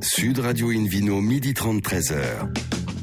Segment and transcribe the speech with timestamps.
[0.00, 2.48] Sud Radio Invino, midi 30, 13h.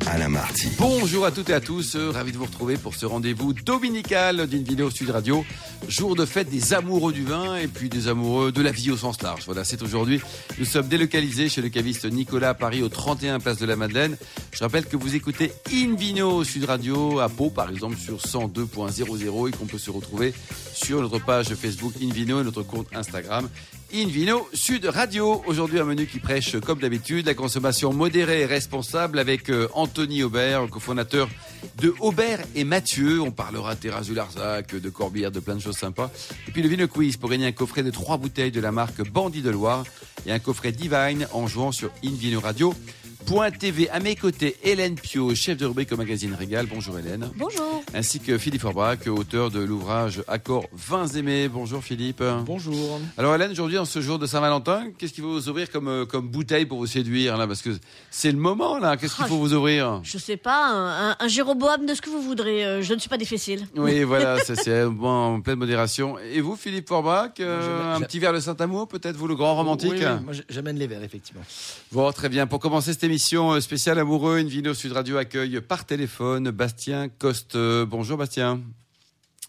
[0.08, 0.68] Alain Marty.
[0.78, 4.48] Bonjour à toutes et à tous, euh, ravi de vous retrouver pour ce rendez-vous dominical
[4.48, 5.44] d'Invino Sud Radio.
[5.90, 8.98] Jour de fête des amoureux du vin et puis des amoureux de la vie au
[8.98, 9.44] sens large.
[9.46, 10.22] Voilà, c'est aujourd'hui.
[10.60, 14.16] Nous sommes délocalisés chez le caviste Nicolas Paris au 31 Place de la Madeleine.
[14.52, 19.52] Je rappelle que vous écoutez Invino Sud Radio à Pau par exemple sur 102.00 et
[19.52, 20.34] qu'on peut se retrouver
[20.74, 23.50] sur notre page Facebook Invino et notre compte Instagram
[23.96, 25.42] Invino Sud Radio.
[25.46, 30.22] Aujourd'hui, un menu qui prêche, comme d'habitude, la consommation modérée et responsable avec euh, Anthony
[30.22, 31.30] Aubert, cofondateur
[31.78, 33.22] de Aubert et Mathieu.
[33.22, 36.12] On parlera de terrasse du Larzac, de Corbière, de plein de choses sympas.
[36.46, 39.02] Et puis le Vino Quiz pour gagner un coffret de trois bouteilles de la marque
[39.10, 39.86] Bandit de Loire
[40.26, 42.74] et un coffret Divine en jouant sur Invino Radio.
[43.26, 43.90] Point TV.
[43.90, 46.68] À mes côtés, Hélène Pio, chef de rubrique au magazine Régal.
[46.72, 47.28] Bonjour Hélène.
[47.36, 47.82] Bonjour.
[47.96, 51.48] Ainsi que Philippe Forbach, auteur de l'ouvrage Accord vins aimés.
[51.48, 52.24] Bonjour Philippe.
[52.46, 53.00] Bonjour.
[53.18, 56.06] Alors Hélène, aujourd'hui, en ce jour de Saint-Valentin, qu'est-ce qu'il faut vous ouvrir comme, euh,
[56.06, 57.48] comme bouteille pour vous séduire là?
[57.48, 57.72] Parce que
[58.12, 58.96] c'est le moment là.
[58.96, 60.02] Qu'est-ce qu'il Ah, faut vous ouvrir?
[60.04, 62.64] Je sais pas, un, un, un Jéroboam de ce que vous voudrez.
[62.64, 63.66] euh, Je ne suis pas difficile.
[63.76, 66.18] Oui, voilà, c'est bon, en pleine modération.
[66.32, 69.94] Et vous, Philippe Forbach, euh, un petit verre de Saint-Amour, peut-être vous le grand romantique?
[69.94, 71.42] Oui, oui, moi j'amène les verres, effectivement.
[71.92, 72.46] Bon, très bien.
[72.46, 77.56] Pour commencer cette émission euh, spéciale amoureux, Invino Sud Radio accueille par téléphone Bastien Coste.
[77.56, 78.60] Bonjour Bastien.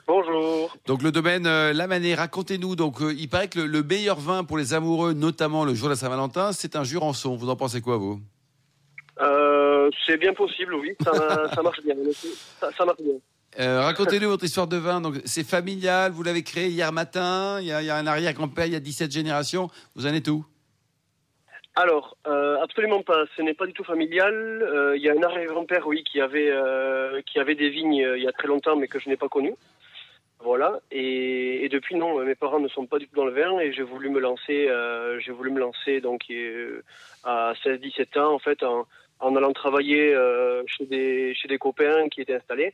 [0.06, 0.76] Bonjour.
[0.86, 2.76] Donc le domaine euh, Lamané, racontez-nous.
[2.76, 5.88] Donc euh, il paraît que le, le meilleur vin pour les amoureux, notamment le jour
[5.88, 7.34] de la Saint-Valentin, c'est un Jurançon.
[7.34, 8.20] Vous en pensez quoi vous?
[9.20, 10.94] Euh, c'est bien possible, oui.
[11.02, 11.96] Ça, ça marche bien.
[12.60, 13.14] Ça, ça marche bien.
[13.58, 15.00] Racontez-nous votre histoire de vin.
[15.00, 16.12] Donc c'est familial.
[16.12, 17.58] Vous l'avez créé hier matin.
[17.60, 18.66] Il y a, il y a un arrière-grand-père.
[18.66, 19.70] Il y a 17 générations.
[19.96, 20.44] Vous en êtes où?
[21.78, 23.24] Alors, euh, absolument pas.
[23.36, 24.34] Ce n'est pas du tout familial.
[24.34, 28.22] Euh, Il y a un arrière-grand-père, oui, qui avait, euh, qui avait des vignes il
[28.22, 29.54] y a très longtemps, mais que je n'ai pas connu.
[30.40, 30.80] Voilà.
[30.90, 33.82] Et, depuis, non, mes parents ne sont pas du tout dans le vin et j'ai
[33.82, 34.68] voulu me lancer.
[35.18, 36.22] j'ai voulu me lancer donc
[37.24, 38.86] à 16-17 ans, en fait, en,
[39.20, 40.16] allant travailler
[40.66, 42.72] chez des chez des copains qui étaient installés.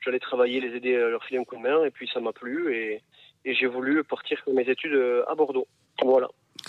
[0.00, 2.32] J'allais travailler, les aider à leur filer un coup de main, et puis ça m'a
[2.32, 3.02] plu et,
[3.44, 5.66] et j'ai voulu partir faire mes études à Bordeaux.
[6.02, 6.28] Voilà.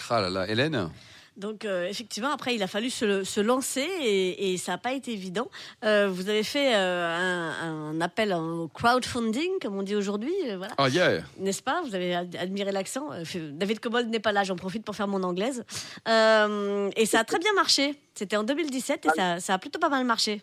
[0.10, 0.90] Ah là là, Hélène?
[1.38, 4.94] Donc euh, effectivement, après, il a fallu se, se lancer et, et ça n'a pas
[4.94, 5.48] été évident.
[5.86, 10.58] Euh, vous avez fait euh, un, un appel au crowdfunding, comme on dit aujourd'hui, euh,
[10.58, 10.74] voilà.
[10.80, 11.20] Ah yeah.
[11.38, 11.82] N'est-ce pas?
[11.84, 13.10] Vous avez ad- admiré l'accent.
[13.52, 15.64] David Cobold n'est pas là, j'en profite pour faire mon anglaise.
[16.08, 17.94] Euh, et ça a très bien marché.
[18.16, 20.42] C'était en 2017 et ça, ça a plutôt pas mal marché.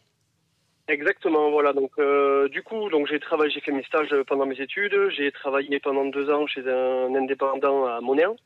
[0.87, 1.73] Exactement, voilà.
[1.73, 4.95] Donc, euh, du coup, donc j'ai travaillé, j'ai fait mes stages pendant mes études.
[5.17, 8.37] J'ai travaillé pendant deux ans chez un indépendant à Monéan,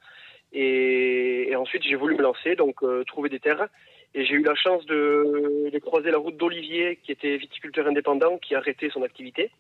[0.53, 3.69] et, et ensuite j'ai voulu me lancer, donc euh, trouver des terres.
[4.14, 8.38] Et j'ai eu la chance de, de croiser la route d'Olivier, qui était viticulteur indépendant,
[8.38, 9.50] qui a arrêté son activité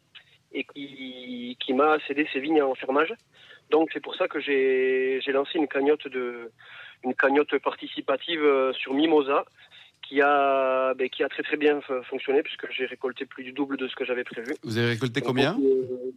[0.52, 3.12] et qui, qui m'a cédé ses vignes en fermage.
[3.70, 6.50] Donc c'est pour ça que j'ai lancé une cagnotte de
[7.04, 9.44] une cagnotte participative euh, sur Mimosa
[10.00, 13.76] qui a ben, qui a très très bien fonctionné puisque j'ai récolté plus du double
[13.76, 14.54] de ce que j'avais prévu.
[14.62, 15.52] Vous avez récolté combien?
[15.52, 16.07] Donc, euh,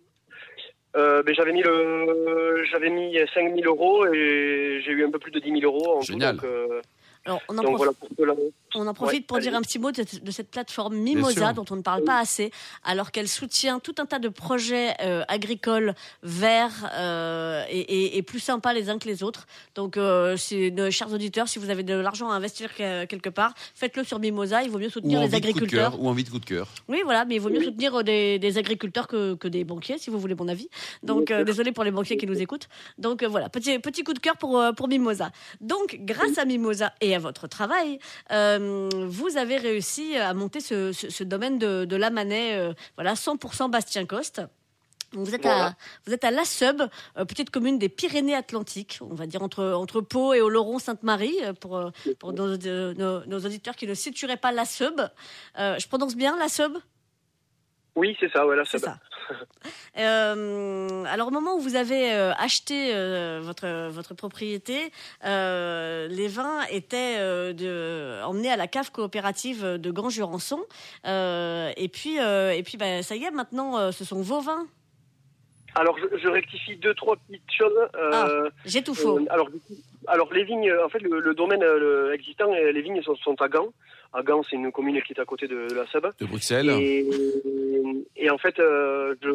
[0.95, 5.31] euh, ben, j'avais mis le j'avais mis 5000 euros et j'ai eu un peu plus
[5.31, 6.35] de 10 000 euros en tout, Génial.
[6.35, 6.81] donc, euh,
[7.25, 7.77] Alors, on en donc profite.
[7.77, 8.33] voilà pour cela.
[8.75, 10.95] On en profite Ouais, pour dire un petit mot de, de cette plateforme.
[10.95, 12.51] Mimosa dont on ne parle pas assez,
[12.83, 15.93] alors qu'elle soutient tout un tas de projets euh, agricoles
[16.23, 19.47] verts euh, et, et- et plus sympas les uns que les autres.
[19.75, 20.37] Donc, euh,
[20.89, 24.63] chers auditeurs, si vous avez de l'argent à investir que- quelque part, faites-le sur Mimosa.
[24.63, 25.91] Il vaut mieux Ou soutenir en les agriculteurs.
[25.91, 28.03] cœur Ou en vie de coup de cœur Oui, voilà, mais il vaut mieux soutenir
[28.03, 30.69] des, des agriculteurs que, que des banquiers, si vous voulez mon avis.
[31.03, 32.69] Donc, désolé pour les banquiers qui nous écoutent.
[32.97, 35.31] Donc, voilà, petit, petit coup de cœur pour, pour Mimosa.
[35.59, 37.99] Donc, grâce à Mimosa et à votre travail,
[38.31, 38.59] euh,
[39.07, 43.69] vous avez réussi à monter ce, ce, ce domaine de, de Lamanais, euh, voilà, 100%
[43.69, 44.41] Bastien Coste.
[45.13, 45.75] Vous êtes, à, Voilà.
[46.05, 46.81] vous êtes à La Sub,
[47.17, 51.75] euh, petite commune des Pyrénées-Atlantiques, on va dire entre, entre Pau et Oloron-Sainte-Marie, euh, pour,
[51.77, 55.01] euh, pour nos, de- nos, nos auditeurs qui ne situeraient pas La Sub.
[55.59, 56.77] Euh, je prononce bien La Sub?
[57.95, 58.97] Oui, c'est ça, voilà, c'est ça.
[59.97, 64.91] Euh, alors au moment où vous avez euh, acheté euh, votre votre propriété,
[65.23, 67.17] les vins étaient
[67.53, 70.61] de, emmenés à la cave coopérative de Grand Jurançon.
[71.05, 74.65] Euh, et puis et puis bah, ça y est, maintenant ce sont vos vins.
[75.75, 77.89] Alors je, je rectifie deux trois petites choses.
[77.95, 79.19] Euh, J'ai tout faux.
[80.07, 83.47] Alors, les vignes, en fait, le, le domaine le existant, les vignes sont, sont à
[83.47, 83.67] Gand.
[84.13, 86.05] À Gand, c'est une commune qui est à côté de, de la Seb.
[86.19, 87.05] De Bruxelles Et,
[88.17, 89.29] et en fait, euh, je,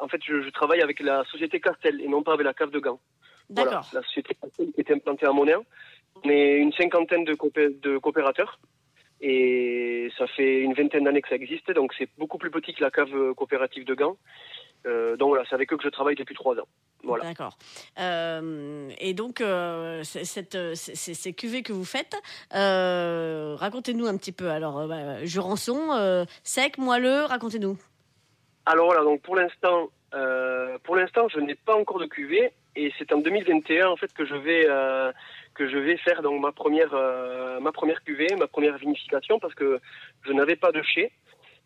[0.00, 2.70] en fait, je, je travaille avec la société Castel et non pas avec la cave
[2.70, 3.00] de Gand.
[3.48, 3.90] Voilà, D'accord.
[3.94, 5.62] la société Castel qui était implantée à Monéen.
[6.24, 8.58] On est une cinquantaine de, coopé- de coopérateurs.
[9.24, 12.82] Et ça fait une vingtaine d'années que ça existe, donc c'est beaucoup plus petit que
[12.82, 14.16] la cave euh, coopérative de Gand.
[14.84, 16.66] Euh, donc voilà, c'est avec eux que je travaille depuis trois ans.
[17.04, 17.22] Voilà.
[17.24, 17.56] D'accord.
[18.00, 22.16] Euh, et donc, euh, cette, ces- ces cuvées que vous faites,
[22.50, 24.48] racontez-nous un petit peu.
[24.50, 27.78] Alors, bah, Jurançon, sec, moelleux, racontez-nous.
[28.66, 29.88] Alors voilà, donc pour l'instant,
[30.84, 34.24] pour l'instant, je n'ai pas encore de cuvée et c'est en 2021 en fait que
[34.24, 34.66] je vais
[35.54, 39.54] que je vais faire donc ma première euh, ma première cuvée, ma première vinification parce
[39.54, 39.80] que
[40.22, 41.12] je n'avais pas de chai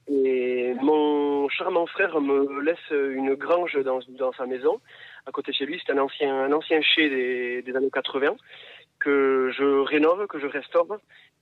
[0.09, 4.81] et mon charmant frère me laisse une grange dans, dans sa maison
[5.27, 5.81] à côté de chez lui.
[5.85, 8.37] C'est un ancien un ancien chai des, des années 80
[9.07, 10.89] que je rénove, que je restaure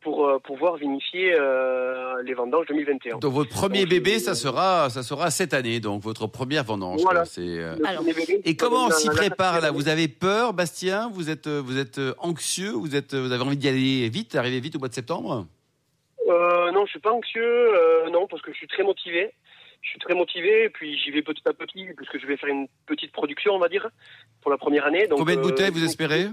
[0.03, 3.21] pour euh, pouvoir vinifier euh, les vendanges 2021.
[3.21, 7.01] Donc votre premier Donc, bébé, ça sera, ça sera cette année, donc votre première vendange.
[7.01, 7.25] Voilà.
[7.39, 9.71] euh, Alors, bébé, Et comment on s'y prépare là?
[9.71, 11.09] Vous avez peur, Bastien?
[11.11, 12.73] Vous êtes, vous êtes anxieux?
[12.73, 15.47] Vous êtes, vous avez envie d'y aller vite, arriver vite au mois de septembre?
[16.29, 17.71] Euh, non, je suis pas anxieux,
[18.13, 19.33] non, parce que je suis très motivé.
[19.81, 22.49] Je suis très motivé, et puis j'y vais petit à petit, puisque je vais faire
[22.49, 23.89] une petite production, on va dire,
[24.43, 25.07] pour la première année.
[25.07, 26.29] Donc, Combien de euh, bouteilles vous espérez?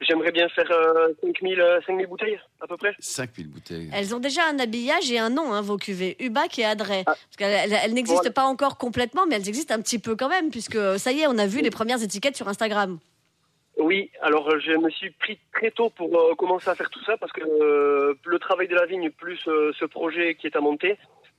[0.00, 2.94] J'aimerais bien faire euh, 5000 euh, 5000 bouteilles, à peu près.
[3.00, 3.90] 5000 bouteilles.
[3.92, 7.02] Elles ont déjà un habillage et un nom, hein, vos cuvées, Ubac et Adret.
[7.06, 7.14] Ah.
[7.14, 8.32] Parce qu'elles elles- elles n'existent Voilà.
[8.32, 11.26] pas encore complètement, mais elles existent un petit peu quand même, puisque ça y est,
[11.26, 12.98] on a vu les premières étiquettes sur Instagram.
[13.76, 17.02] Oui, alors euh, je me suis pris très tôt pour euh, commencer à faire tout
[17.04, 20.56] ça, parce que euh, le travail de la vigne plus euh, ce projet qui est
[20.56, 20.96] à monter,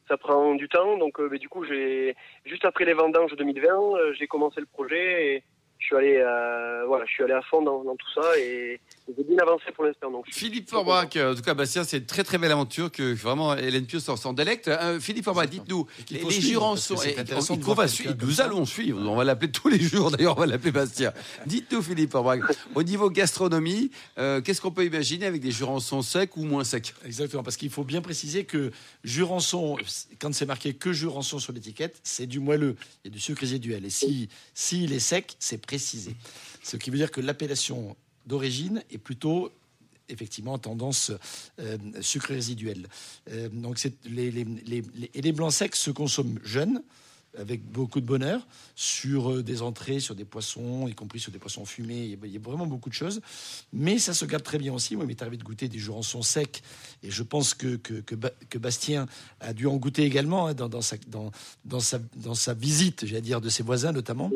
[0.09, 0.97] ça prend du temps.
[0.97, 2.15] Donc, euh, mais du coup, j'ai
[2.45, 5.43] juste après les vendanges 2020, euh, j'ai commencé le projet et
[5.79, 8.79] je suis allé, euh, voilà, je suis allé à fond dans, dans tout ça et
[9.07, 10.11] j'ai bien avancé pour l'instant.
[10.11, 13.13] Donc, Philippe Forbrac, euh, en tout cas Bastien, c'est une très très belle aventure que
[13.13, 14.67] vraiment Hélène Pio s'en s'en délecte.
[14.67, 17.41] Euh, Philippe Forbrac, dites-nous, les, les va quelqu'un
[17.87, 21.13] suivre, nous allons suivre, on va l'appeler tous les jours d'ailleurs, on va l'appeler Bastien.
[21.45, 22.41] Dites-nous Philippe Forbrac,
[22.75, 26.93] au niveau gastronomie, euh, qu'est-ce qu'on peut imaginer avec des Jurançons secs ou moins secs?
[27.05, 28.71] Exactement, parce qu'il faut bien préciser que
[29.05, 29.77] Jurançon,
[30.19, 33.39] quand c'est marqué que Jurançon sur l'étiquette, c'est du moelleux, il y a du sucre
[33.41, 33.85] résiduel.
[33.85, 35.68] Et si s'il est sec, c'est
[36.63, 37.95] Ce qui veut dire que l'appellation
[38.25, 39.51] d'origine est plutôt
[40.09, 41.11] effectivement tendance
[41.59, 42.87] euh, sucre résiduel.
[43.31, 44.45] Euh, donc les, les-
[45.13, 46.81] et les blancs secs se consomment jeunes
[47.37, 51.37] avec beaucoup de bonheur sur euh, des entrées, sur des poissons, y compris sur des
[51.37, 52.17] poissons fumés.
[52.23, 53.21] Il y a- vraiment beaucoup de choses.
[53.71, 54.95] Mais ça se garde très bien aussi.
[54.95, 56.63] Moi, il m'est arrivé de goûter des jurançons secs.
[57.03, 59.05] Et je pense que, que, que, Ba- que Bastien
[59.41, 61.31] a dû en goûter également hein, dans, sa, dans,
[61.65, 64.31] dans, sa, dans sa visite, j'allais dire, de ses voisins notamment.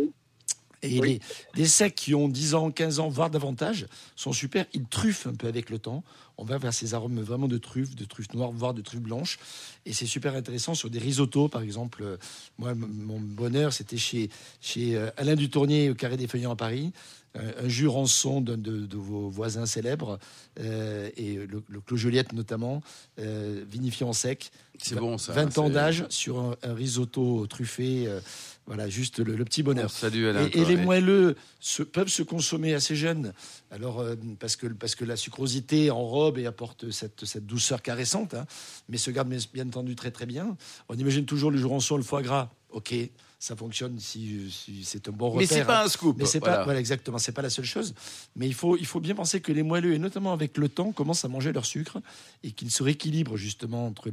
[0.83, 1.19] Et Oui.
[1.55, 4.65] les, des secs qui ont 10 ans, 15 ans, voire davantage, sont super.
[4.73, 6.03] Ils truffent un peu avec le temps.
[6.37, 9.39] On va vers ces arômes vraiment de truffes, de truffes noires, voire de truffes blanches.
[9.85, 12.03] Et c'est super intéressant sur des risottos, par exemple.
[12.03, 12.17] Euh,
[12.57, 16.91] Moi, mon bonheur, c'était chez, chez euh, Alain Dutournier au Carré des Feuillants à Paris.
[17.35, 20.19] Un, un jus rançon d'un de, de vos voisins célèbres,
[20.59, 22.83] euh, et le, le Clos Joliette notamment,
[23.19, 24.51] euh, vinifié en sec.
[24.77, 25.33] C'est bon ça.
[25.33, 28.03] 20 ans d'âge sur un, un risotto truffé.
[28.07, 28.19] euh,
[28.67, 29.89] voilà, juste le, le petit bonheur.
[29.89, 30.45] Salut Alain.
[30.53, 33.33] Et, et les moelleux se- peuvent se consommer assez jeunes,
[33.71, 38.35] alors euh, parce que parce que la sucrosité enrobe et apporte cette, cette douceur caressante,
[38.35, 38.45] hein,
[38.89, 40.55] mais se garde bien, bien entendu très très bien.
[40.87, 42.51] On imagine toujours le jurançon, le foie gras.
[42.69, 42.93] Ok,
[43.43, 45.39] ça fonctionne si, si c'est un bon repère.
[45.41, 46.15] Mais c'est pas un scoop.
[46.17, 46.59] Mais c'est voilà.
[46.59, 47.93] pas voilà exactement, c'est pas la seule chose.
[48.37, 50.93] Mais il faut il faut bien penser que les moelleux et notamment avec le temps
[50.93, 51.97] commencent à manger leur sucre
[52.45, 54.11] et qu'ils se rééquilibrent justement entre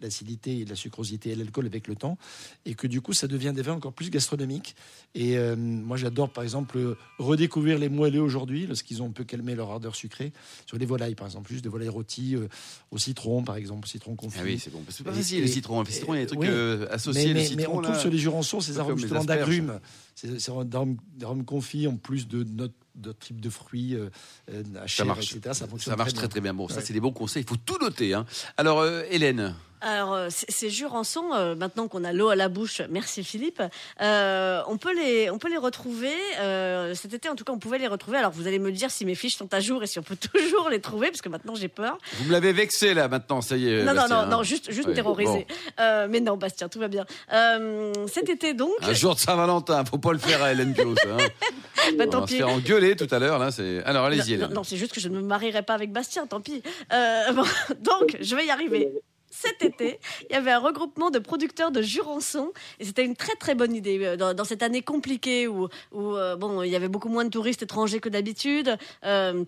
[0.00, 2.16] l'acidité et la sucrosité et l'alcool avec le temps
[2.64, 4.76] et que du coup ça devient des vins encore plus gastronomiques.
[5.16, 9.56] Et euh, moi j'adore par exemple redécouvrir les moelleux aujourd'hui lorsqu'ils ont un peu calmé
[9.56, 10.32] leur ardeur sucrée
[10.66, 12.46] sur les volailles par exemple, juste des volailles rôties euh,
[12.92, 14.38] au citron par exemple, au citron confit.
[14.40, 14.84] Ah oui, c'est bon.
[14.90, 15.80] C'est pas facile le citron.
[15.80, 16.46] Le citron, il y a des trucs oui.
[16.48, 17.56] euh, associés mais, le citron.
[17.56, 17.98] mais on trouve là.
[17.98, 19.80] sur les jurançons ces arômes justement d'agrumes,
[20.22, 24.10] des arômes- confits en plus de notre d'autres types de fruits euh,
[24.52, 25.34] euh, à Ça chair, marche.
[25.34, 25.54] etc.
[25.54, 26.52] Ça fonctionne Ça marche très très bien.
[26.52, 27.42] Bon, ça c'est des bons conseils.
[27.44, 28.12] Il faut tout noter.
[28.14, 28.26] Hein.
[28.56, 32.82] Alors euh, Hélène, Alors, euh, ces Jurançons, euh, maintenant qu'on a l'eau à la bouche,
[32.90, 33.62] merci Philippe,
[34.00, 36.12] euh, on, peut les, on peut les retrouver.
[36.38, 38.18] euh, cet été, en tout cas, on pouvait les retrouver.
[38.18, 40.16] Alors, vous allez me dire si mes fiches sont à jour et si on peut
[40.34, 41.98] toujours les trouver, parce que maintenant j'ai peur.
[42.18, 43.40] vous me l'avez vexé là maintenant.
[43.40, 43.82] Ça y est.
[43.82, 44.26] non, non, Bastien, non, hein.
[44.26, 45.46] non, juste, juste Ouais, terrorisé.
[45.78, 47.06] Euh, mais non, Bastien, tout va bien.
[47.32, 50.94] Euh, cet été, donc, Un jour de Saint-Valentin, faut pas le faire à Hélène Pio.
[50.96, 51.16] ça, hein.
[51.98, 52.38] bah, On tant se pis.
[52.38, 53.50] faire engueuler tout à l'heure là.
[53.50, 53.82] C'est.
[53.84, 56.26] Alors allez-y Non, non, non, c'est juste que je ne me marierai pas avec Bastien,
[56.26, 56.62] tant pis.
[56.92, 57.44] Euh, bon,
[57.80, 58.90] donc, je vais y arriver.
[59.30, 63.36] Cet été, il y avait un regroupement de producteurs de Jurançon et c'était une très
[63.36, 66.88] très bonne idée euh, dans, cette année compliquée où, où euh, bon il y avait
[66.88, 68.76] beaucoup moins de touristes étrangers que d'habitude.
[69.04, 69.44] Euh,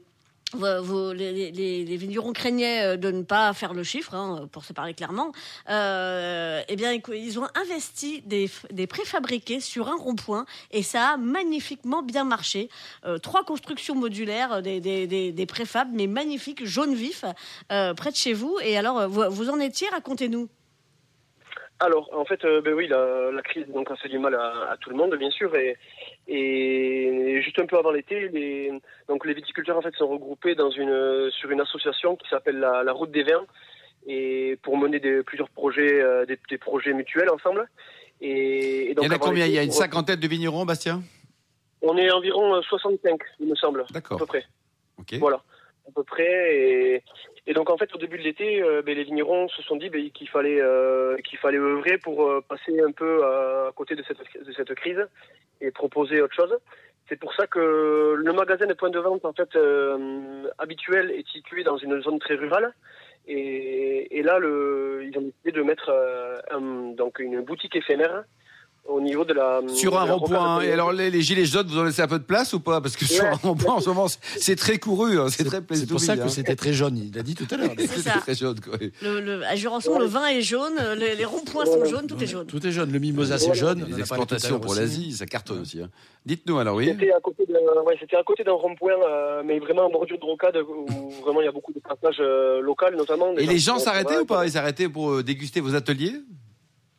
[0.54, 5.32] les, vignerons craignaient euh, de ne pas faire le chiffre, hein, pour se parler clairement.
[5.70, 12.02] Euh, eh bien, ils ont investi des, préfabriqués sur un rond-point et ça a magnifiquement
[12.02, 12.68] bien marché.
[13.04, 17.24] Euh, trois constructions modulaires, des, préfabs, mais magnifiques, jaune vif,
[17.68, 18.58] près de chez vous.
[18.62, 20.48] Et alors, vous, en étiez Racontez-nous.
[21.80, 24.96] Alors, en fait, ben oui, la, crise donc a fait du mal à, tout le
[24.96, 25.52] monde, bien sûr,
[26.28, 28.72] et juste un peu avant l'été, les,
[29.08, 32.82] donc les viticulteurs en fait sont regroupés dans une sur une association qui s'appelle la,
[32.84, 33.44] la Route des Vins,
[34.06, 37.68] et pour mener des, plusieurs projets, euh, des, des projets mutuels ensemble.
[38.20, 39.46] Et, et donc Il y en a combien?
[39.46, 41.02] Il y a une cinquantaine de vignerons, Bastien?
[41.82, 44.44] On est environ euh, 65, il me semble, à peu près.
[44.98, 45.14] Ok.
[45.18, 45.42] Voilà,
[45.88, 47.02] à peu près.
[47.46, 49.90] Et, donc en fait, au début de l'été, euh, ben, les vignerons se sont dit
[49.90, 54.02] ben, qu'il fallait euh, qu'il fallait œuvrer pour euh, passer un peu à, côté de
[54.02, 55.06] cette de cette crise
[55.60, 56.56] et proposer autre chose.
[57.08, 59.58] C'est pour ça que le magasin de point de vente en fait
[60.58, 62.72] habituel est situé dans une zone très rurale.
[63.26, 65.92] Et, là, ils ont décidé de mettre
[66.96, 68.24] donc une boutique éphémère
[68.88, 70.58] au niveau de la Sur un rond-point.
[70.60, 72.60] de- Et alors, les, les gilets jaunes, vous en laissez un peu de place ou
[72.60, 72.80] pas?
[72.80, 73.30] Parce que sur Ouais.
[73.30, 75.18] un rond-point, en ce moment, c'est- très couru.
[75.20, 76.28] hein, C'est très C'est pour ça que hein.
[76.28, 76.96] c'était très jaune.
[76.98, 77.70] Il l'a dit tout à l'heure.
[77.96, 78.18] Ça.
[78.20, 78.76] très jaune, quoi.
[79.02, 82.20] Le, le- à Jurançon, le vin est jaune, euh, les, les ronds-points sont jaunes, tout
[82.22, 82.46] est jaune.
[82.46, 82.90] Tout est jaune.
[82.92, 83.86] Le mimosa, c'est jaune.
[83.88, 85.80] Les exportations pour l'Asie, ça cartonne aussi.
[85.80, 85.88] hein.
[86.26, 86.86] Dites-nous alors, oui.
[86.88, 88.16] C'était à côté d'un ouais, c'était
[88.50, 90.86] rond-point, euh, mais vraiment en bordure de rocade où
[91.22, 93.32] vraiment il y a beaucoup de passages euh, locaux notamment.
[93.36, 94.44] Et les gens s'arrêtaient ou pas?
[94.46, 96.12] Ils s'arrêtaient pour euh, déguster vos ateliers?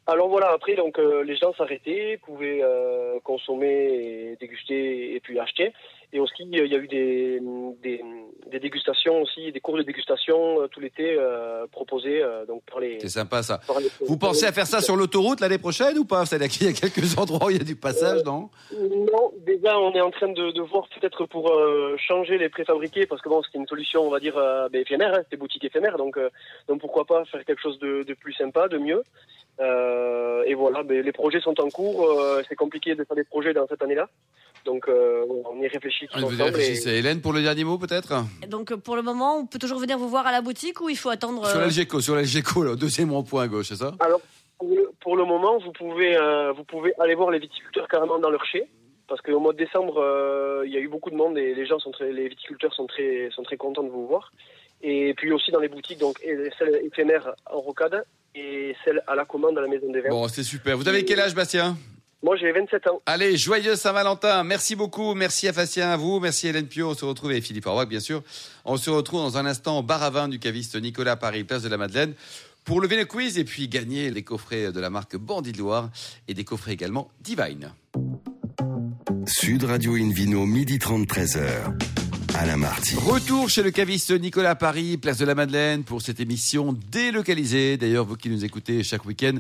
[0.06, 5.40] Alors voilà, après donc euh, les gens s'arrêtaient, pouvaient euh, consommer, et déguster et puis
[5.40, 5.72] acheter.
[6.12, 7.40] Et aussi euh, il y a eu des,
[7.82, 8.04] des,
[8.52, 12.82] des dégustations aussi, des cours de dégustation euh, tout l'été euh, proposés euh, donc par
[12.82, 13.00] les.
[13.00, 13.62] C'est sympa ça.
[13.80, 16.26] les- Vous pensez à faire ça sur l'autoroute l'année prochaine ou pas?
[16.26, 18.50] C'est-à-dire qu'il y a quelques endroits où il y a du passage, non?
[18.78, 23.06] Non, déjà on est en train de, de voir peut-être pour euh, changer les préfabriqués
[23.08, 25.64] parce que bon c'est une solution on va dire euh, ben, éphémère, hein, c'est boutique
[25.64, 26.30] éphémère donc euh,
[26.68, 29.02] donc pourquoi pas faire quelque chose de, de plus sympa, de mieux.
[29.60, 33.24] Euh, et voilà, ben, les projets sont en cours, euh, c'est compliqué de faire des
[33.24, 34.10] projets dans cette année-là,
[34.66, 36.42] donc euh, on y réfléchit tous Vous y ensemble.
[36.42, 36.90] et- réfléchissez.
[36.92, 38.14] Hélène, pour le dernier mot peut-être
[38.48, 40.98] Donc pour le moment, on peut toujours venir vous voir à la boutique ou il
[40.98, 44.22] faut attendre Sur l'Algeco, sur l'Algeco, là, au deuxième rond-point à gauche, c'est ça Alors,
[44.58, 48.18] pour le, pour le moment, vous pouvez, euh, vous pouvez aller voir les viticulteurs carrément
[48.20, 48.68] dans leur chai.
[49.06, 51.66] Parce qu'au mois de décembre, euh, il y a eu beaucoup de monde et les
[51.66, 54.32] gens sont très, les viticulteurs sont très, sont très contents de vous voir.
[54.84, 58.04] Et puis aussi dans les boutiques, donc et celle éphémère en rocade
[58.36, 60.10] et celle à la commande à la maison des vins.
[60.10, 60.78] Bon, c'est super.
[60.78, 61.78] Vous avez quel âge, Bastien?
[62.22, 63.02] Moi, j'ai 27 ans.
[63.06, 64.44] Allez, joyeux Saint-Valentin.
[64.44, 65.14] Merci beaucoup.
[65.14, 66.20] Merci à Fastien, à vous.
[66.20, 66.90] Merci Hélène Pio.
[66.90, 68.24] On se retrouve avec Philippe Orbach, bien sûr.
[68.64, 71.64] On se retrouve dans un instant au bar à vin du caviste Nicolas Paris, place
[71.64, 72.14] de la Madeleine,
[72.64, 75.90] pour lever le quiz et puis gagner les coffrets de la marque Bandit de Loire
[76.30, 77.74] et des coffrets également Divine.
[79.28, 82.03] Sud Radio Invino, midi 30, 13h.
[82.36, 82.96] Alain Marty.
[82.96, 87.78] Retour chez le caviste Nicolas Paris, place de la Madeleine, pour cette émission délocalisée.
[87.78, 89.34] D'ailleurs, vous qui nous écoutez chaque week-end,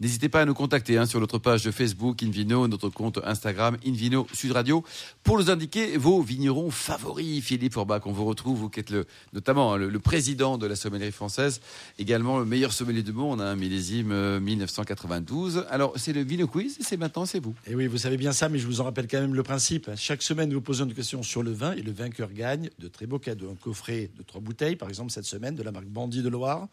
[0.00, 3.76] n'hésitez pas à nous contacter hein, sur notre page de Facebook Invino, notre compte Instagram
[3.86, 4.84] Invino Sud Radio,
[5.22, 7.42] pour nous indiquer vos vignerons favoris.
[7.44, 10.66] Philippe Orbach, on vous retrouve, vous qui êtes le, notamment hein, le, le président de
[10.66, 11.60] la sommellerie française,
[12.00, 15.66] également le meilleur sommelier du monde, un millésime euh, 1992.
[15.70, 17.54] Alors, c'est le Vino Quiz, et c'est maintenant, c'est vous.
[17.68, 19.88] Et oui, vous savez bien ça, mais je vous en rappelle quand même le principe.
[19.96, 23.06] Chaque semaine, nous posons une question sur le vin et le vainqueur gagne de très
[23.06, 23.50] beaux cadeaux.
[23.50, 26.68] Un coffret de trois bouteilles, par exemple, cette semaine, de la marque Bandit de Loire.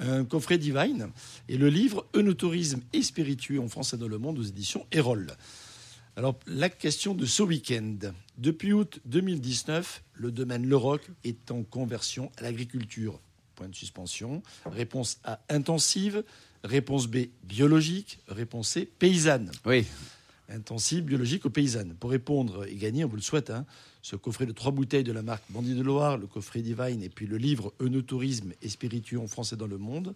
[0.00, 1.10] Un coffret Divine
[1.48, 5.26] et le livre Eunotourisme et spiritueux en France et dans le monde aux éditions Erol.
[6.16, 7.96] Alors, la question de ce week-end.
[8.38, 13.20] Depuis août 2019, le domaine Le Roc est en conversion à l'agriculture.
[13.54, 14.42] Point de suspension.
[14.66, 16.22] Réponse A intensive.
[16.64, 18.18] Réponse B biologique.
[18.28, 19.84] Réponse C paysanne Oui.
[20.48, 21.94] intensive, biologique aux paysannes.
[21.98, 23.66] Pour répondre et gagner, on vous le souhaite, hein,
[24.02, 27.08] ce coffret de trois bouteilles de la marque Bandit de Loire, le coffret Divine et
[27.08, 30.14] puis le livre Eunotourisme et spiritueux en français dans le monde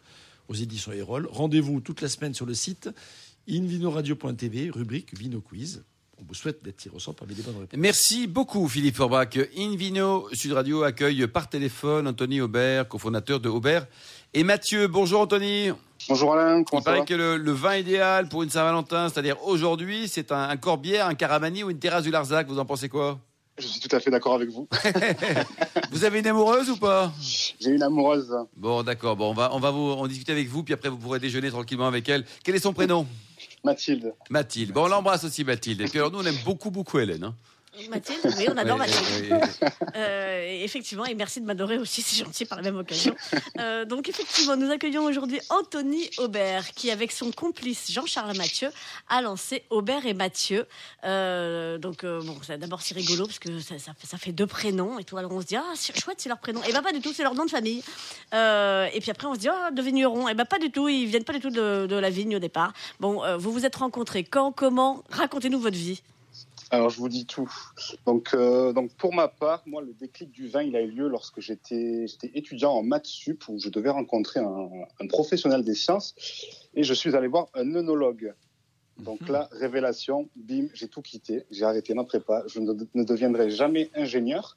[0.48, 1.28] aux éditions Erol.
[1.30, 2.90] Rendez-vous toute la semaine sur le site
[3.48, 5.84] invinoradio.tv, rubrique Vino Quiz.
[6.20, 7.78] On vous souhaite d'être tiré au sort parmi les bonnes réponses.
[7.78, 9.36] Merci beaucoup Philippe Forbach.
[9.58, 13.88] Invino Sud Radio accueille par téléphone Anthony Aubert, cofondateur de Aubert.
[14.32, 15.70] Et Mathieu, bonjour Anthony.
[16.08, 19.08] Bonjour Alain, comment Il ça va paraît que le, le vin idéal pour une Saint-Valentin,
[19.08, 22.46] c'est-à-dire aujourd'hui, c'est un, un corbière, un caramani ou une terrasse du Larzac.
[22.46, 23.20] Vous en pensez quoi?
[23.58, 24.66] Je suis tout à fait d'accord avec vous.
[25.92, 27.12] Vous avez une amoureuse ou pas?
[27.20, 29.14] J'ai une amoureuse, Bon, d'accord.
[29.16, 31.50] Bon, on va, on va vous en discuter avec vous, puis après vous pourrez déjeuner
[31.50, 32.24] tranquillement avec elle.
[32.44, 33.06] Quel est son prénom?
[33.62, 34.14] Mathilde.
[34.30, 34.72] Mathilde.
[34.72, 35.82] Bon, on l'embrasse aussi Mathilde.
[35.82, 37.24] Et puis alors nous, on aime beaucoup, beaucoup Hélène.
[37.24, 37.34] hein.
[37.88, 39.40] Mathilde, oui, on adore Ouais, Mathilde.
[39.94, 43.14] Euh, effectivement, et merci de m'adorer aussi, c'est gentil par la même occasion.
[43.58, 48.70] Euh, donc effectivement, nous accueillons aujourd'hui Anthony Aubert, qui avec son complice Jean-Charles Mathieu
[49.10, 50.66] a lancé Aubert et Mathieu.
[51.04, 54.98] Euh, donc bon, d'abord c'est rigolo parce que ça, ça fait- ça fait deux prénoms
[54.98, 55.18] et tout.
[55.18, 56.62] Alors on se dit ah c'est chouette c'est leur prénom.
[56.64, 57.82] Et ben pas du tout, c'est leur nom de famille.
[58.32, 60.26] Et puis après on se dit ah de vignerons.
[60.28, 62.40] Et ben pas du tout, ils viennent pas du tout de, de la vigne au
[62.40, 62.72] départ.
[62.98, 65.04] Bon, vous vous êtes rencontrés quand, comment?
[65.10, 66.02] Racontez-nous votre vie.
[66.72, 67.52] Alors, je vous dis tout.
[68.06, 71.06] Donc, euh, donc, pour ma part, moi, le déclic du vin, il a eu lieu
[71.06, 76.14] lorsque j'étais étudiant en maths sup où je devais rencontrer un, un professionnel des sciences
[76.74, 78.34] et je suis allé voir un œnologue.
[78.98, 79.32] Donc Mhm.
[79.32, 83.90] là, révélation, bim, j'ai tout quitté, j'ai arrêté ma prépa, je ne, ne deviendrai jamais
[83.94, 84.56] ingénieur.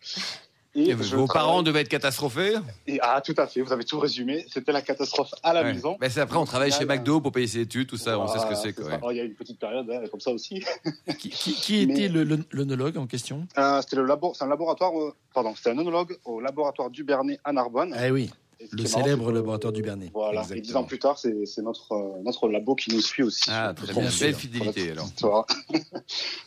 [0.76, 2.56] Et vos travaille- parents devaient être catastrophés
[2.86, 4.46] Et- ah, tout à fait, vous avez tout résumé.
[4.52, 5.74] C'était la catastrophe à la Ouais.
[5.74, 5.96] maison.
[6.00, 6.86] Ben, c'est après, on travaille chez.
[6.86, 8.74] McDo pour payer ses études, tout ça, on sait ce que c'est.
[8.74, 9.00] quoi, ouais.
[9.02, 10.64] Oh, Il y a une petite période hein, comme ça aussi.
[11.20, 12.08] Qui, qui- qui Mais- était
[12.52, 13.48] l'œnologue en question?
[13.58, 17.04] Euh, c'était le labo, c'est un laboratoire, euh, pardon, c'était un œnologue au laboratoire du
[17.04, 17.96] Bernet à Narbonne.
[17.98, 18.30] Ah oui,
[18.72, 20.10] le marrant, célèbre que, laboratoire du Bernet.
[20.14, 20.44] Voilà.
[20.54, 23.50] Et dix ans plus tard, c'est notre euh, notre labo qui nous suit aussi.
[23.50, 24.10] Ah, très bien.
[24.20, 25.10] Belle fidélité, alors.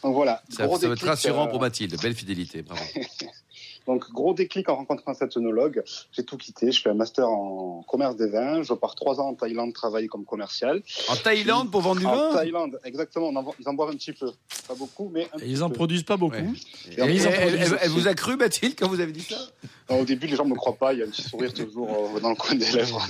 [0.03, 0.43] Donc voilà.
[0.51, 1.97] Ça, va être rassurant euh, pour Mathilde.
[2.01, 2.83] Belle fidélité, bravo.
[3.89, 5.83] Donc gros déclic en rencontrant cet œnologue.
[6.13, 6.71] J'ai tout quitté.
[6.71, 8.63] Je fais un master en commerce des vins.
[8.63, 10.83] Je pars trois ans en Thaïlande travailler comme commercial.
[11.09, 13.29] En Thaïlande pour vendre du en vin Thaïlande, exactement.
[13.29, 14.31] on en ils en boivent un petit peu,
[14.69, 15.75] pas beaucoup, mais un ils en peu.
[15.77, 16.37] produisent pas beaucoup.
[16.37, 16.95] Ouais.
[16.97, 18.01] Et en Et plus, elle, en elle- produisent elle aussi.
[18.01, 19.37] vous a cru, Mathilde, quand vous avez dit ça?
[19.89, 20.93] Au début, les gens ne me croient pas.
[20.93, 23.07] Il y a un petit sourire toujours euh, dans le coin des lèvres.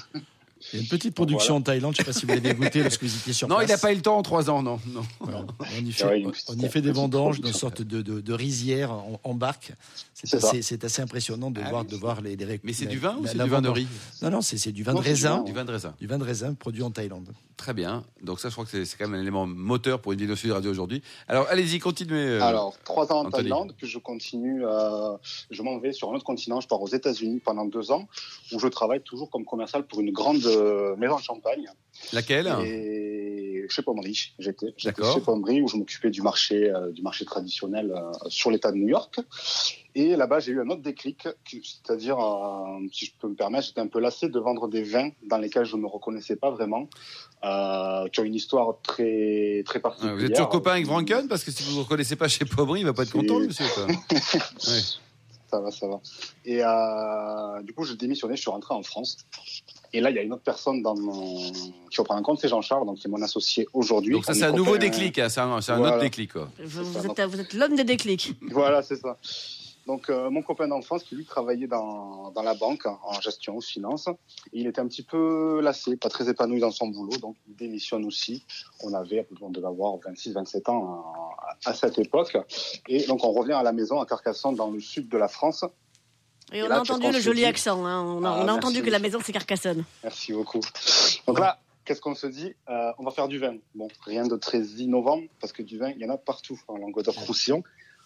[0.73, 2.55] Il y a une petite production en Thaïlande, je ne sais pas si vous l'avez
[2.55, 3.69] goûté lorsque vous étiez sur Non, place.
[3.69, 4.79] il n'a pas eu le temps en trois ans, non.
[4.89, 5.03] non.
[5.21, 5.45] Voilà.
[5.61, 8.33] On y fait, une petite- on y fait des vendanges une sorte de, de, de
[8.33, 9.73] rizière en, en barque.
[10.15, 11.89] C'est assez, impressionnant de, Ah voir, oui.
[11.93, 13.87] de voir les, les Mais c'est du vin ou c'est du vin de riz
[14.23, 15.43] Non, non, c'est c'est du vin Non, de raisin.
[15.45, 15.95] Du vin de raisin.
[16.01, 17.29] Du vin de raisin produit en Thaïlande.
[17.57, 18.05] Très bien.
[18.23, 20.35] Donc ça, je crois que c'est c'est quand même un élément moteur pour une vidéo
[20.37, 21.03] Sud Radio aujourd'hui.
[21.29, 22.17] Alors, allez-y, continuez.
[22.19, 23.45] euh, Alors, trois ans en Anthony.
[23.45, 25.17] Thaïlande, puis je continue, euh,
[25.51, 28.09] je m'en vais sur un autre continent, je pars aux États-Unis pendant deux ans,
[28.53, 30.45] où je travaille toujours comme commercial pour une grande
[30.97, 31.67] maison de champagne.
[32.13, 33.39] Laquelle Et
[33.69, 34.75] chez Pommery, j'étais.
[34.77, 34.93] Chez
[35.25, 38.89] Pommery, où je m'occupais du marché, euh, du marché traditionnel euh, sur l'État de New
[38.89, 39.21] York.
[39.95, 43.81] Et là-bas, j'ai eu un autre déclic, c'est-à-dire, euh, si je peux me permettre, j'étais
[43.81, 46.89] un peu lassé de vendre des vins dans lesquels je ne me reconnaissais pas vraiment,
[48.13, 50.17] qui ont une histoire très, très Ouais, particulière.
[50.17, 51.27] Vous êtes toujours copain avec Franken?
[51.27, 53.41] Parce que si vous ne le reconnaissez pas chez Pobry, il va pas être content,
[53.41, 53.65] monsieur.
[54.69, 54.81] Ouais.
[55.51, 56.01] Ça va, ça va.
[56.45, 59.17] Et euh, du coup, j'ai démissionné, je suis rentré en France.
[59.95, 61.51] Et là, il y a une autre personne dans mon...
[61.91, 64.13] qui va prendre en compte, c'est Jean-Charles, donc c'est mon associé aujourd'hui.
[64.13, 64.85] Donc ça, c'est est un nouveau copains.
[64.85, 65.19] déclic.
[65.19, 65.95] hein, C'est un, c'est un Voilà.
[65.95, 66.35] autre déclic.
[66.35, 66.49] Quoi.
[66.63, 68.33] Vous, C'est vous ça, êtes, vous êtes l'homme des déclics.
[68.51, 69.17] Voilà, c'est ça.
[69.89, 73.57] Donc, euh, mon copain d'enfance, qui lui travaillait dans, dans la banque, en en gestion,
[73.57, 74.07] en finance,
[74.53, 77.57] et il était un petit peu lassé, pas très épanoui dans son boulot, donc il
[77.57, 78.45] démissionne aussi.
[78.85, 81.05] On avait, on devait avoir 26, 27 ans
[81.65, 82.37] à, à cette époque.
[82.87, 85.65] Et donc, on revient à la maison à Carcassonne, dans le sud de la France.
[86.53, 87.85] Et Et on là, a entendu le joli dit accent.
[87.87, 88.03] hein.
[88.03, 88.51] On a, Ah, on a merci.
[88.59, 89.85] entendu que la maison, c'est Carcassonne.
[90.05, 90.61] Merci beaucoup.
[91.27, 93.57] Donc là, qu'est-ce qu'on se dit Euh, On va faire du vin.
[93.75, 96.77] Bon, rien de très innovant, parce que du vin, il y en a partout en
[96.77, 97.63] Languedoc-Roussillon.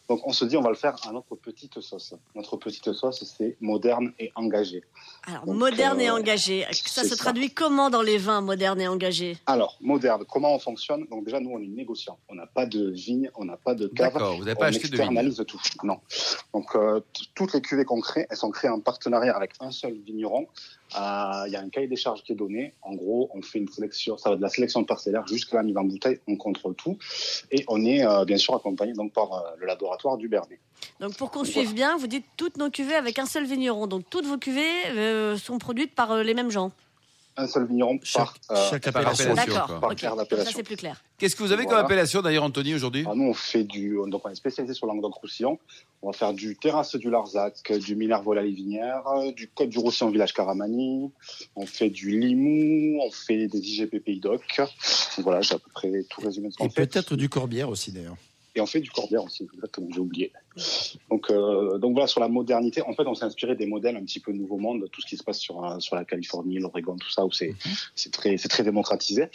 [0.09, 2.15] Donc on se dit, on va le faire à notre petite sauce.
[2.35, 4.83] Notre petite sauce, c'est moderne et engagé.
[5.27, 6.67] Alors, Donc, moderne et euh, engagé.
[6.73, 7.17] Ça se ça.
[7.17, 11.07] traduit comment dans les vins modernes et engagés Alors, moderne, comment on fonctionne?
[11.11, 12.19] Donc déjà, nous, on est négociant.
[12.29, 14.13] On n'a pas de vigne, on n'a pas de cave.
[14.13, 15.05] D'accord, vous n'avez pas on acheté de vigne.
[15.05, 15.61] externalise tout.
[15.85, 16.01] Non.
[16.53, 17.01] Donc, euh,
[17.35, 20.47] toutes les cuvées qu'on crée, elles sont créées en partenariat avec un seul vigneron.
[20.97, 22.75] Euh, Il y a un cahier des charges qui est donné.
[22.83, 25.77] En gros, on fait une sélection, ça va de la sélection parcellaire jusqu'à la mise
[25.77, 26.19] en bouteille.
[26.29, 26.99] On contrôle tout.
[27.51, 30.59] Et on est euh, bien sûr accompagné donc par euh, le laboratoire du Bernet.
[31.01, 31.53] Donc, pour qu'on Voilà.
[31.53, 33.87] suive bien, vous dites toutes nos cuvées avec un seul vigneron.
[33.87, 36.73] Donc, toutes vos cuvées sont produites par les mêmes gens.
[37.37, 38.35] Un seul vigneron par.
[38.49, 39.31] Chaque, euh, chaque par appellation.
[39.33, 39.53] appellation.
[39.55, 39.81] D'accord.
[39.81, 39.97] Par Ok.
[39.97, 41.03] carte Comme ça, c'est plus clair.
[41.17, 41.79] Qu'est-ce que vous avez Voilà.
[41.79, 44.87] comme appellation d'ailleurs, Anthony, aujourd'hui Alors, nous, on fait du, donc on est spécialisé sur
[44.87, 45.59] Languedoc-Roussillon.
[46.03, 49.03] On va faire du terrasse du Larzac, du Minervois la Livinière,
[49.35, 51.11] du Côte du Roussillon village Caramani.
[51.57, 54.61] On fait du Limoux, on fait des IGP Pays d'Oc.
[55.19, 57.93] Voilà, j'ai à peu près tout résumé de ce qu'on Et peut-être du Corbière aussi,
[57.93, 58.17] d'ailleurs.
[58.55, 60.33] Et on fait du corbière aussi, exactement, j'ai oublié.
[61.11, 64.05] Donc, euh, donc voilà, sur la modernité, en fait, on s'est inspiré des modèles un
[64.05, 66.97] petit peu nouveau monde, tout ce qui se passe sur, euh, sur la Californie, l'Oregon,
[66.97, 67.55] tout ça, où c'est
[67.95, 69.29] c'est très, très démocratisé.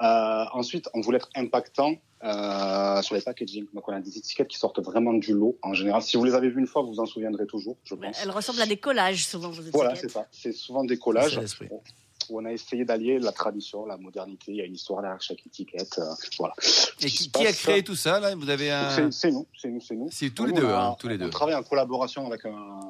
[0.00, 3.66] Euh, ensuite, on voulait être impactant euh, sur les packaging.
[3.74, 5.58] Donc, on a des étiquettes qui sortent vraiment du lot.
[5.62, 7.94] En général, si vous les avez vues une fois, vous vous en souviendrez toujours, je
[7.94, 8.20] pense.
[8.22, 9.74] Elles ressemblent à des collages, souvent, vos étiquettes.
[9.74, 10.26] Voilà, c'est ça.
[10.30, 11.40] C'est souvent des collages.
[12.30, 14.52] Où on a essayé d'allier la tradition, la modernité.
[14.52, 15.98] Il y a une histoire derrière chaque étiquette.
[15.98, 16.54] euh, voilà.
[17.00, 18.34] Et qui a créé tout ça là?
[18.34, 19.10] Vous avez un.
[19.10, 20.08] c'est- nous, c'est nous, c'est nous.
[20.10, 21.30] C'est tous les deux, on a- hein, tous les on deux.
[21.30, 22.80] travaille en collaboration avec un,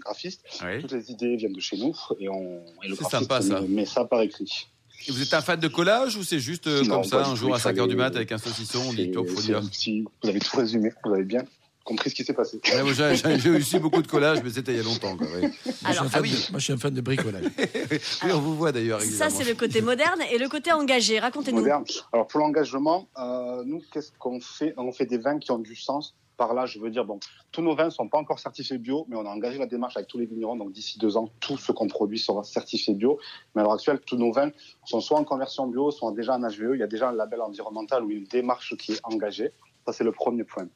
[0.00, 0.42] graphiste.
[0.64, 0.80] Oui.
[0.82, 3.60] Toutes les idées viennent de chez nous et, on, et le C'est graphiste sympa, ça.
[3.62, 4.68] met- met ça par écrit.
[5.08, 7.30] Et vous êtes un fan de collage ou c'est juste euh, Non, comme ça, un
[7.30, 9.60] tout, jour à il 5h du mat avec un saucisson, on dit top, faut dire
[9.60, 11.44] petit- vous avez tout résumé, vous avez bien,
[11.86, 12.60] compris ce qui s'est passé.
[12.74, 15.16] Ouais, moi, j'ai- aussi beaucoup de collage, mais c'était il y a longtemps.
[15.16, 15.26] Quoi.
[15.28, 16.30] Moi, je suis Alors, un fan ah oui.
[16.30, 17.44] de- moi, je suis un fan de bricolage.
[18.24, 19.00] Oui, on vous voit d'ailleurs.
[19.00, 21.18] Ça, c'est le côté moderne et le côté engagé.
[21.18, 21.60] Racontez-nous.
[21.60, 21.84] moderne.
[22.12, 24.74] Alors pour l'engagement, euh, nous, qu'est-ce qu'on fait?
[24.76, 26.14] On fait des vins qui ont du sens.
[26.36, 27.18] Par là, je veux dire, bon,
[27.50, 30.06] tous nos vins sont pas encore certifiés bio, mais on a engagé la démarche avec
[30.08, 30.56] tous les vignerons.
[30.56, 33.18] Donc d'ici deux ans, tout ce qu'on produit sera certifié bio.
[33.54, 34.50] Mais à l'heure actuelle, tous nos vins
[34.84, 36.74] sont soit en conversion bio, soit déjà en HVE.
[36.74, 39.50] Il y a déjà un label environnemental ou une démarche qui est engagée.
[39.86, 40.66] Ça, c'est le premier point.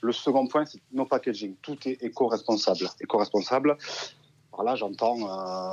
[0.00, 1.56] Le second point, c'est nos packaging.
[1.62, 2.88] Tout est éco-responsable.
[3.00, 3.76] Éco-responsable,
[4.50, 5.18] par là, j'entends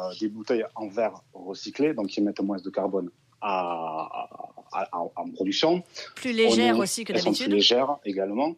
[0.09, 3.09] euh, des bouteilles en verre recyclé, donc qui émettent moins de carbone
[3.41, 4.27] à,
[4.71, 5.81] à- à- en production.
[6.15, 7.53] Plus légère On est- aussi que sont plus d'habitude.
[7.53, 8.55] légères également.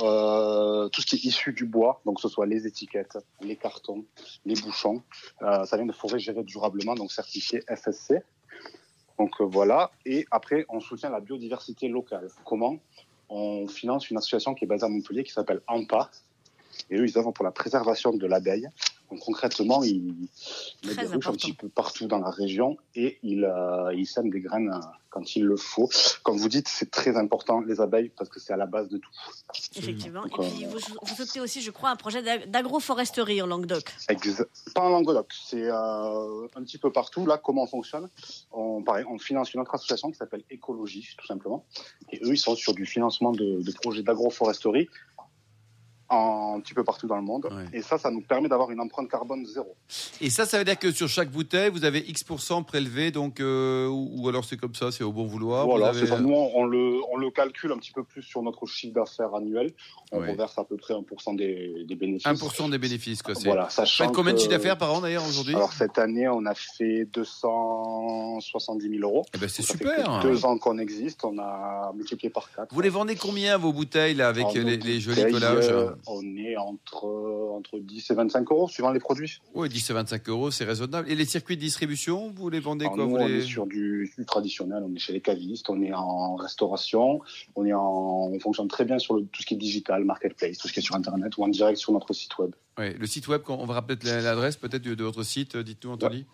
[0.00, 3.56] Euh, tout ce qui est issu du bois, donc que ce soit les étiquettes, les
[3.56, 4.04] cartons,
[4.44, 5.02] les bouchons,
[5.42, 8.22] euh, ça vient de forêts gérées durablement, donc certifié FSC.
[9.18, 9.90] Donc voilà.
[10.06, 12.28] Et après, on soutient la biodiversité locale.
[12.44, 12.76] Comment?
[13.28, 16.10] On finance une association qui est basée à Montpellier qui s'appelle AMPA.
[16.90, 18.68] Et eux, ils œuvrent pour la préservation de l'abeille.
[19.10, 20.14] Donc concrètement, ils
[20.84, 24.06] mettent Très des ruches un petit peu partout dans la région et ils, euh, ils
[24.06, 25.88] sèment des graines euh, quand il le faut.
[26.22, 28.98] Comme vous dites, c'est très important les abeilles parce que c'est à la base de
[28.98, 29.10] tout.
[29.76, 30.26] Effectivement.
[30.26, 33.84] Et puis, euh, vous, vous soutenez aussi, je crois, un projet d'ag- d'agroforesterie en Languedoc.
[34.74, 37.24] Pas en Languedoc, c'est euh, un petit peu partout.
[37.24, 38.10] Là, comment on fonctionne?
[38.52, 41.64] On, pareil, on finance une autre association qui s'appelle Écologie, tout simplement.
[42.12, 44.88] Et eux, ils sont sur du financement de, de projets d'agroforesterie
[46.10, 47.46] un petit peu partout dans le monde.
[47.50, 47.78] Ouais.
[47.78, 49.74] Et ça, ça nous permet d'avoir une empreinte carbone zéro.
[50.20, 53.86] Et ça, ça veut dire que sur chaque bouteille, vous avez X% prélevé, donc, euh,
[53.88, 55.66] ou, ou alors c'est comme ça, c'est au bon vouloir.
[55.66, 56.18] voilà, avez- c'est ça.
[56.20, 59.72] Nous, on, le, on le calcule un petit peu plus sur notre chiffre d'affaires annuel.
[60.10, 60.30] On Ouais.
[60.30, 62.26] reverse à peu près 1% des, des bénéfices.
[62.26, 63.34] 1% des bénéfices, quoi.
[63.34, 65.54] c'est- Voilà, sachant faites combien de chiffre d'affaires par an d'ailleurs aujourd'hui?
[65.54, 69.24] Alors cette année, on a fait 270 000 euros.
[69.34, 70.20] Eh ben, c'est super.
[70.22, 72.72] que Deux ans qu'on existe, on a multiplié par quatre.
[72.74, 75.68] Vous les vendez combien vos bouteilles là, avec les, les jolis collages?
[75.68, 77.04] euh, On est entre,
[77.52, 79.40] entre 10 et 25 euros, suivant les produits.
[79.54, 81.10] Oui, 10 et 25 euros, c'est raisonnable.
[81.10, 83.42] Et les circuits de distribution, vous les vendez Alors, quoi nous, vous on les- est
[83.42, 87.20] sur du, du traditionnel, on est chez les cavistes, on est en restauration,
[87.56, 90.58] on, est en, on fonctionne très bien sur le, tout ce qui est digital, marketplace,
[90.58, 92.52] tout ce qui est sur Internet ou en direct sur notre site web.
[92.78, 96.26] Ouais, le site web, on va rappeler l'adresse peut-être de, de votre site, dites-nous Anthony.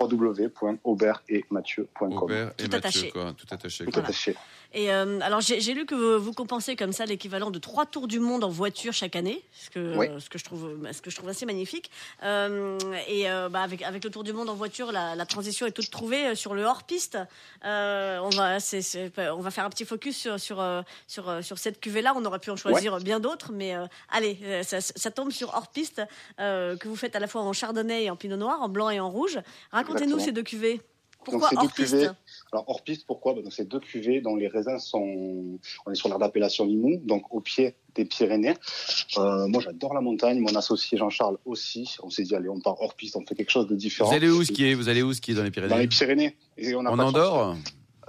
[0.00, 2.12] www.aubertetmathieu.com.
[2.22, 3.10] Aubert et Tout Mathieu, attaché.
[3.10, 3.84] quoi, tout attaché.
[3.84, 4.02] Tout quoi.
[4.02, 4.36] attaché.
[4.74, 7.84] Et euh, alors, j'ai j'ai lu que vous, vous compensez comme ça l'équivalent de trois
[7.84, 10.06] tours du monde en voiture chaque année, ce que, Oui.
[10.18, 11.90] ce que, je, trouve, ce que je trouve assez magnifique.
[12.22, 15.66] Euh, et euh, bah, avec, avec le tour du monde en voiture, la, la transition
[15.66, 17.18] est toute trouvée sur le hors-piste.
[17.66, 20.64] Euh, on, va, c'est- c'est- on va faire un petit focus sur, sur,
[21.06, 22.14] sur, sur cette cuvée-là.
[22.16, 26.00] On aurait pu en choisir bien d'autres, mais euh, allez, ça, ça tombe sur hors-piste
[26.40, 28.88] euh, que vous faites à la fois en chardonnay et en pinot noir, en blanc
[28.88, 29.38] et en rouge.
[29.82, 30.80] Racontez-nous ces deux cuvées.
[31.24, 32.08] Pourquoi ces deux hors-piste cuvées,
[32.52, 33.34] Alors hors piste, pourquoi?
[33.34, 35.58] Bah, donc, C'est deux cuvées dont les raisins sont.
[35.86, 38.54] On est sur l'aire d'appellation Limoux, donc au pied des Pyrénées.
[39.18, 40.40] Euh, moi, j'adore la montagne.
[40.40, 41.96] Mon associé Jean-Charles aussi.
[42.02, 44.10] On s'est dit allez, on part hors piste, on fait quelque chose de différent.
[44.10, 44.74] Vous allez où skier?
[44.74, 45.70] Vous allez où skier dans les Pyrénées?
[45.70, 46.36] Dans les Pyrénées.
[46.56, 46.98] Et on a En.
[46.98, 47.56] Andorre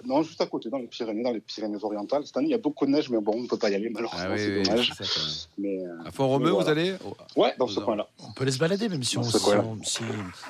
[0.06, 2.26] Non, juste à côté, dans les Pyrénées, dans les Pyrénées-Orientales.
[2.26, 3.76] Cette année, il y a beaucoup de neige, mais bon, on ne peut pas y
[3.76, 4.26] aller malheureusement.
[4.28, 4.94] Ah oui, c'est oui, dommage.
[4.98, 5.20] c'est ça.
[5.58, 6.64] Mais euh, À Font-Romeu, Voilà.
[6.66, 6.94] vous allez
[7.36, 8.08] ouais, dans ce coin-là.
[8.28, 10.00] On peut aller se balader, même si on si on, si,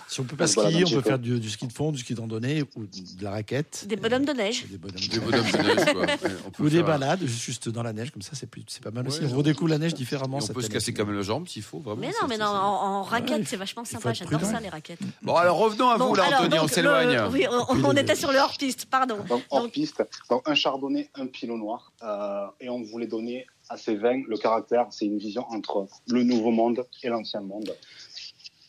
[0.08, 1.02] si on peut pas On skier, on peut peu.
[1.10, 3.86] faire du, du ski de fond, du ski de randonnée ou de la raquette.
[3.88, 4.66] Des bonhommes de neige.
[4.70, 6.06] Des bonhommes Des bonhommes de neige, quoi.
[6.24, 8.64] Ouais, on peut Ou des faire- balades juste dans la neige, comme ça c'est plus-
[8.68, 9.22] c'est pas mal aussi.
[9.32, 10.40] On redécouvre la neige différemment.
[10.40, 12.02] Et on peut se casser quand même la jambe s'il faut, vraiment.
[12.02, 14.14] Mais non, mais non, en, raquette, c'est vachement sympa.
[14.14, 15.00] J'adore ça, les raquettes.
[15.22, 17.22] Bon, alors revenons à vous, là, alors, Anthony, on donc, s'éloigne.
[17.32, 19.18] Oui, on, on était sur le hors-piste, pardon.
[19.30, 23.46] Donc hors Donc- piste, donc un chardonnay, un pinot noir, euh, et on voulait donner
[23.70, 27.76] à ces vins le caractère, c'est une vision entre le nouveau monde et l'ancien monde.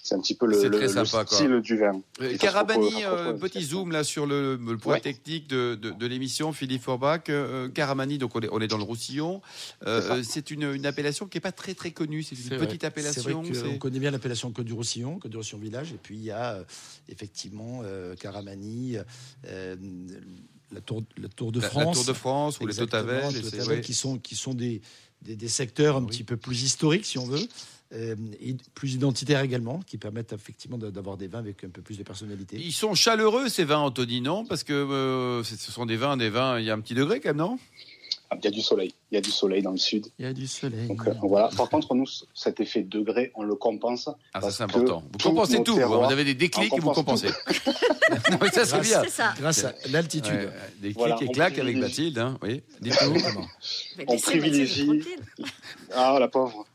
[0.06, 1.38] C'est un petit peu le, le- très le sympa, quoi.
[1.38, 1.98] style du vin.
[2.20, 5.00] Euh, Carabani, euh, petit zoom là sur le, le point Ouais.
[5.00, 7.22] technique de, de, de l'émission, Philippe Forbach.
[7.30, 9.40] Euh, Caramani, donc on est, on est dans le Roussillon.
[9.86, 12.22] Euh, C'est euh, une, une appellation qui n'est pas très très connue.
[12.22, 12.66] C'est une C'est vrai.
[12.66, 13.40] petite C'est appellation.
[13.42, 16.22] vrai qu'on connaît bien l'appellation Côte du Roussillon, Côte du Roussillon Village, et puis il
[16.24, 16.64] y a euh,
[17.08, 18.98] effectivement euh, Caramani,
[19.46, 19.76] euh,
[20.74, 23.24] la, tour, la Tour de la, la France, Tour de France ou les Totavel.
[23.68, 23.80] ouais.
[23.80, 24.82] qui sont qui sont des,
[25.22, 26.06] des, des secteurs un Oui.
[26.08, 27.46] petit peu plus historiques, si on veut,
[27.94, 31.96] euh, et plus identitaires également, qui permettent effectivement d'avoir des vins avec un peu plus
[31.98, 32.56] de personnalité.
[32.58, 34.44] Ils sont chaleureux ces vins, Anthony, non?
[34.44, 36.58] Parce que euh, ce sont des vins, des vins.
[36.58, 37.58] Il y a un petit degré quand même, non?
[38.32, 40.06] Il y a du soleil, il y a du soleil dans le sud.
[40.18, 40.88] Il y a du soleil.
[40.88, 41.50] Donc euh, voilà.
[41.56, 44.08] Par contre, nous, cet effet degré, on le compense.
[44.32, 45.02] Ah, ça c'est important.
[45.12, 45.76] Vous compensez tout.
[45.76, 47.28] terroirs, Vous avez des déclics et vous compense compensez.
[48.30, 49.04] non, mais ça c'est Grâce- bien.
[49.08, 49.34] Ça.
[49.38, 50.32] Grâce à l'altitude.
[50.34, 50.48] Ouais,
[50.80, 51.76] des clics Voilà, et claques avec.
[51.76, 52.18] Mathilde.
[52.18, 52.38] Hein.
[52.42, 53.20] Oui, dites-nous.
[54.08, 54.88] On privilégie-.
[55.94, 56.66] Ah, la pauvre.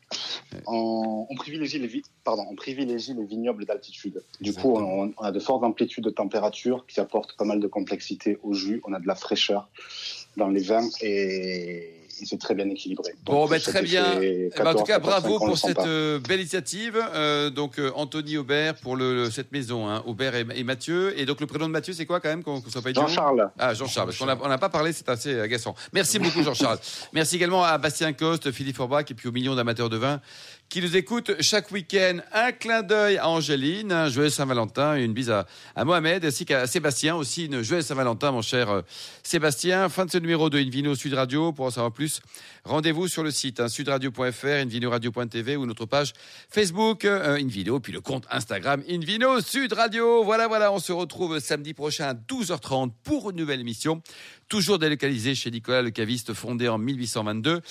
[0.66, 4.24] On, on privilégie les pardon, on privilégie les vignobles d'altitude.
[4.42, 7.68] Du coup, on, on a de fortes amplitudes de température qui apportent pas mal de
[7.68, 8.82] complexité au jus.
[8.86, 9.70] On a de la fraîcheur
[10.38, 13.14] dans les vins et, c'est très bien équilibré.
[13.24, 14.20] Bon, ben, très bien.
[14.22, 16.40] Eh ben, en tout 14, cas, 14, bravo 5, on le pour cette euh, belle
[16.40, 17.02] initiative.
[17.14, 19.88] Euh, donc, euh, Anthony Aubert pour le, le- cette maison.
[19.88, 20.04] Hein.
[20.06, 21.18] Aubert et, et Mathieu.
[21.18, 23.50] Et donc, le prénom de Mathieu, c'est quoi quand même qu'on ne soit pas Jean-Charles.
[23.58, 25.76] Ah, Jean-Charles, parce qu'on n'a on n'a pas parlé, c'est assez agaçant.
[25.94, 26.80] Merci beaucoup, Jean-Charles.
[27.14, 30.20] Merci également à Bastien Coste, Philippe Forbach et puis aux millions d'amateurs de vin
[30.70, 32.20] qui nous écoutent chaque week-end.
[32.32, 35.46] Un clin d'œil à Angéline, un joyeux Saint-Valentin, une bise à,
[35.84, 38.82] Mohamed, ainsi qu'à Sébastien, aussi une joyeuse Saint-Valentin, mon cher euh,
[39.24, 39.90] Sébastien.
[39.90, 41.52] Fin de ce numéro de Invino Sud Radio.
[41.54, 42.22] Pour en savoir plus,
[42.66, 46.14] rendez-vous sur le site hein, sudradio.fr, invinoradio.tv ou notre page
[46.50, 50.24] Facebook euh, Invino, puis le compte Instagram Invino Sud Radio.
[50.24, 54.04] Voilà, voilà, on se retrouve samedi prochain à 12h30 pour une nouvelle émission.
[54.50, 57.62] Toujours délocalisé chez Nicolas le caviste, fondé en 1822.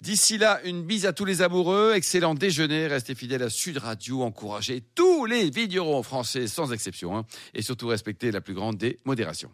[0.00, 1.92] D'ici là, une bise à tous les amoureux.
[1.96, 2.86] Excellent déjeuner.
[2.86, 4.22] Restez fidèles à Sud Radio.
[4.22, 7.14] Encouragez tous les vignerons français sans exception.
[7.14, 7.26] hein.
[7.52, 9.50] et surtout respectez la plus grande des modérations.